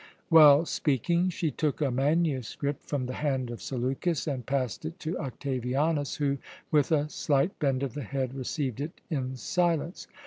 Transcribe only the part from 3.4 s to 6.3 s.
of Seleukus and passed it to Octavianus